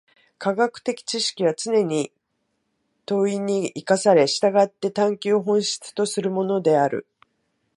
[0.39, 2.11] 科学的知識はつねに
[3.05, 7.05] 問に生かされ、従って探求を本質とするものである。